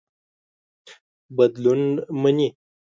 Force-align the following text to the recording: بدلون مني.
بدلون 1.37 1.81
مني. 2.21 2.49